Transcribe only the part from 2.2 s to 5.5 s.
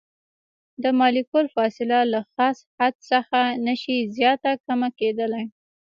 خاص حد څخه نشي زیاته کمه کیدلی.